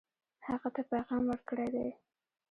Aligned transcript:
هغه 0.47 0.69
ته 0.75 0.81
پیغام 0.91 1.23
ورکړی 1.27 1.67
دی. 1.75 1.87